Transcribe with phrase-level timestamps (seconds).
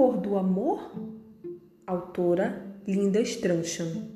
[0.00, 0.90] cor do amor?
[1.86, 4.08] Autora Linda Strancham.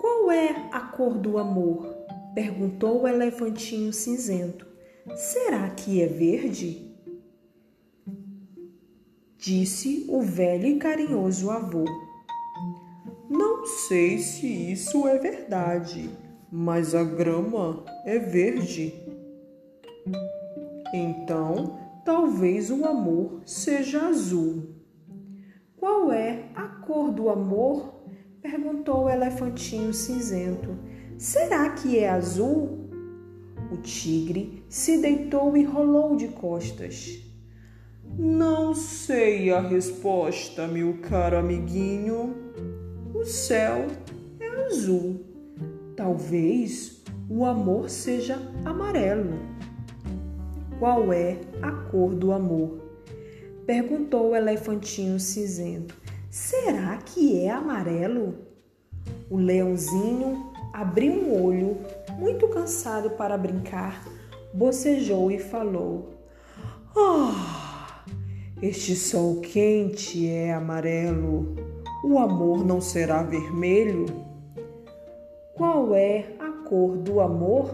[0.00, 1.94] Qual é a cor do amor?
[2.34, 4.66] perguntou o elefantinho cinzento.
[5.14, 6.92] Será que é verde?
[9.38, 11.84] Disse o velho e carinhoso avô.
[13.30, 16.10] Não sei se isso é verdade,
[16.50, 18.92] mas a grama é verde.
[20.92, 24.68] Então, talvez o amor seja azul.
[25.76, 27.92] Qual é a cor do amor?
[28.40, 30.76] perguntou o elefantinho cinzento.
[31.16, 32.90] Será que é azul?
[33.70, 37.22] O tigre se deitou e rolou de costas.
[38.18, 42.34] Não sei a resposta, meu caro amiguinho.
[43.14, 43.86] O céu
[44.38, 45.24] é azul.
[45.96, 49.38] Talvez o amor seja amarelo.
[50.82, 52.76] Qual é a cor do amor?
[53.64, 55.96] Perguntou o elefantinho cinzento.
[56.28, 58.34] Será que é amarelo?
[59.30, 61.78] O leãozinho abriu um olho,
[62.18, 64.04] muito cansado para brincar,
[64.52, 66.14] bocejou e falou:
[66.96, 68.04] Ah,
[68.60, 71.54] este sol quente é amarelo.
[72.02, 74.06] O amor não será vermelho?
[75.54, 77.70] Qual é a cor do amor?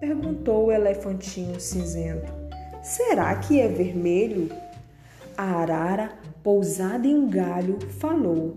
[0.00, 2.32] Perguntou o elefantinho cinzento.
[2.82, 4.48] Será que é vermelho?
[5.36, 8.56] A arara, pousada em um galho, falou: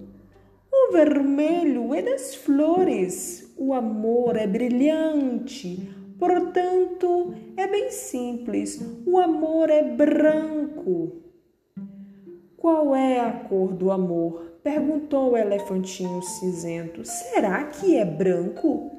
[0.71, 3.53] O vermelho é das flores.
[3.57, 5.93] O amor é brilhante.
[6.17, 8.79] Portanto, é bem simples.
[9.05, 11.21] O amor é branco.
[12.57, 14.51] Qual é a cor do amor?
[14.63, 17.03] perguntou o elefantinho cinzento.
[17.03, 18.91] Será que é branco?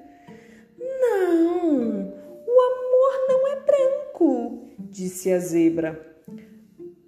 [0.76, 2.12] Não,
[4.22, 6.16] branco, disse a zebra.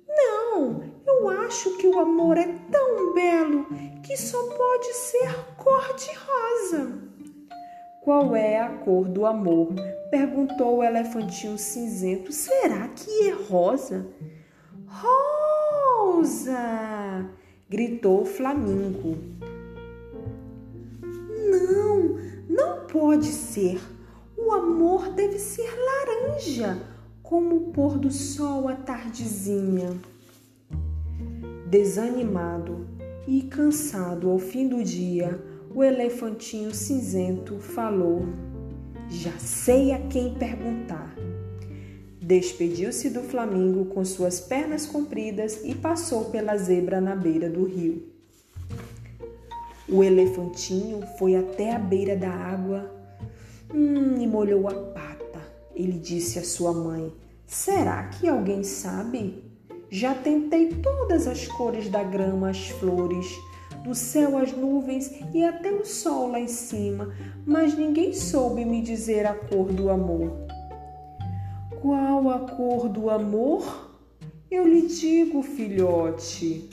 [0.09, 3.67] Não, eu acho que o amor é tão belo
[4.03, 7.03] que só pode ser cor-de-rosa.
[8.03, 9.69] Qual é a cor do amor?
[10.11, 12.31] perguntou o elefantinho cinzento.
[12.33, 14.07] Será que é rosa?
[14.87, 16.59] Rosa!
[17.69, 19.17] gritou o flamingo.
[21.51, 23.81] Não, não pode ser.
[24.37, 26.94] O amor deve ser laranja,
[27.25, 29.97] como o pôr do sol à tardezinha.
[31.67, 32.87] Desanimado
[33.27, 35.43] e cansado ao fim do dia,
[35.75, 38.27] o elefantinho cinzento falou:
[39.09, 41.17] Já sei a quem perguntar.
[42.21, 48.07] Despediu-se do flamingo com suas pernas compridas e passou pela zebra na beira do rio.
[49.89, 52.91] O elefantinho foi até a beira da água
[53.75, 55.24] hum, e molhou a pata.
[55.75, 57.13] Ele disse à sua mãe:
[57.47, 59.43] Será que alguém sabe?
[59.91, 63.27] Já tentei todas as cores da grama, as flores,
[63.85, 67.15] do céu as nuvens e até o sol lá em cima,
[67.47, 70.33] mas ninguém soube me dizer a cor do amor.
[71.83, 73.91] Qual a cor do amor?
[74.51, 76.71] Eu lhe digo, filhote.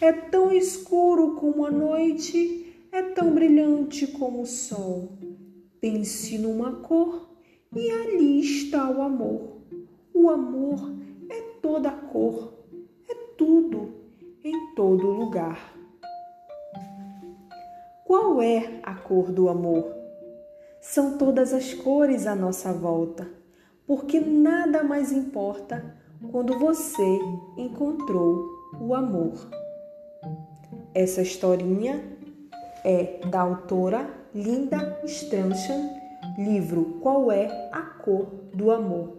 [0.00, 5.10] É tão escuro como a noite, é tão brilhante como o sol.
[5.80, 7.33] Pense numa cor
[7.74, 9.58] e ali está o amor.
[10.12, 10.92] O amor
[11.28, 12.54] é toda cor,
[13.08, 13.94] é tudo,
[14.42, 15.74] em todo lugar.
[18.04, 19.92] Qual é a cor do amor?
[20.80, 23.44] São todas as cores à nossa volta
[23.86, 25.84] porque nada mais importa
[26.30, 27.18] quando você
[27.56, 28.48] encontrou
[28.80, 29.48] o amor.
[30.94, 32.02] Essa historinha
[32.84, 35.90] é da autora Linda Strancham,
[36.36, 39.18] livro Qual é a Cor do Amor?